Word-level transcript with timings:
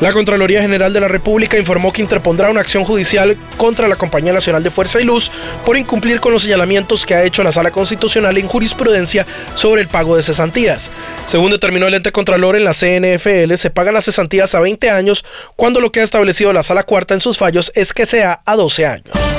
La 0.00 0.12
Contraloría 0.12 0.62
General 0.62 0.92
de 0.94 1.00
la 1.00 1.08
República 1.08 1.58
informó 1.58 1.92
que 1.92 2.00
interpondrá 2.00 2.48
una 2.48 2.62
acción 2.62 2.84
judicial 2.84 3.36
contra 3.58 3.86
la 3.86 3.96
Compañía 3.96 4.32
Nacional 4.32 4.62
de 4.62 4.70
Fuerza 4.70 4.98
y 4.98 5.04
Luz 5.04 5.30
por 5.66 5.76
incumplir 5.76 6.20
con 6.20 6.32
los 6.32 6.42
señalamientos 6.42 7.04
que 7.04 7.14
ha 7.14 7.22
hecho 7.22 7.42
la 7.42 7.52
Sala 7.52 7.70
Constitucional 7.70 8.38
en 8.38 8.48
jurisprudencia 8.48 9.26
sobre 9.54 9.82
el 9.82 9.88
pago 9.88 10.16
de 10.16 10.22
cesantías. 10.22 10.90
Según 11.26 11.50
determinó 11.50 11.86
el 11.86 11.94
ente 11.94 12.12
Contralor 12.12 12.56
en 12.56 12.64
la 12.64 12.72
CNFL, 12.72 13.54
se 13.56 13.70
pagan 13.70 13.92
las 13.92 14.06
cesantías 14.06 14.54
a 14.54 14.60
20 14.60 14.88
años 14.88 15.22
cuando 15.54 15.80
lo 15.80 15.92
que 15.92 16.00
ha 16.00 16.04
establecido 16.04 16.54
la 16.54 16.62
Sala 16.62 16.84
Cuarta 16.84 17.12
en 17.12 17.20
sus 17.20 17.36
fallos 17.36 17.70
es 17.74 17.92
que 17.92 18.06
sea 18.06 18.40
a 18.46 18.56
12 18.56 18.86
años. 18.86 19.29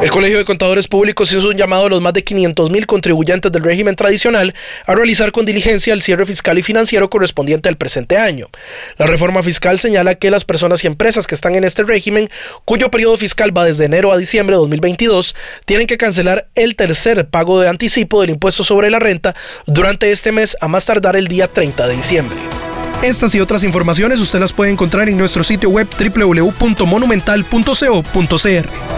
El 0.00 0.12
Colegio 0.12 0.38
de 0.38 0.44
Contadores 0.44 0.86
Públicos 0.86 1.32
hizo 1.32 1.48
un 1.48 1.56
llamado 1.56 1.86
a 1.86 1.88
los 1.88 2.00
más 2.00 2.12
de 2.12 2.22
500 2.22 2.70
mil 2.70 2.86
contribuyentes 2.86 3.50
del 3.50 3.64
régimen 3.64 3.96
tradicional 3.96 4.54
a 4.86 4.94
realizar 4.94 5.32
con 5.32 5.44
diligencia 5.44 5.92
el 5.92 6.02
cierre 6.02 6.24
fiscal 6.24 6.56
y 6.56 6.62
financiero 6.62 7.10
correspondiente 7.10 7.68
al 7.68 7.76
presente 7.76 8.16
año. 8.16 8.46
La 8.96 9.06
reforma 9.06 9.42
fiscal 9.42 9.80
señala 9.80 10.14
que 10.14 10.30
las 10.30 10.44
personas 10.44 10.84
y 10.84 10.86
empresas 10.86 11.26
que 11.26 11.34
están 11.34 11.56
en 11.56 11.64
este 11.64 11.82
régimen, 11.82 12.30
cuyo 12.64 12.92
periodo 12.92 13.16
fiscal 13.16 13.56
va 13.56 13.64
desde 13.64 13.86
enero 13.86 14.12
a 14.12 14.18
diciembre 14.18 14.54
de 14.54 14.60
2022, 14.60 15.34
tienen 15.66 15.88
que 15.88 15.98
cancelar 15.98 16.46
el 16.54 16.76
tercer 16.76 17.28
pago 17.28 17.60
de 17.60 17.68
anticipo 17.68 18.20
del 18.20 18.30
impuesto 18.30 18.62
sobre 18.62 18.90
la 18.90 19.00
renta 19.00 19.34
durante 19.66 20.12
este 20.12 20.30
mes 20.30 20.56
a 20.60 20.68
más 20.68 20.86
tardar 20.86 21.16
el 21.16 21.26
día 21.26 21.48
30 21.48 21.88
de 21.88 21.96
diciembre. 21.96 22.38
Estas 23.02 23.34
y 23.34 23.40
otras 23.40 23.64
informaciones 23.64 24.20
usted 24.20 24.38
las 24.38 24.52
puede 24.52 24.70
encontrar 24.70 25.08
en 25.08 25.18
nuestro 25.18 25.42
sitio 25.42 25.70
web 25.70 25.88
www.monumental.co.cr. 25.98 28.97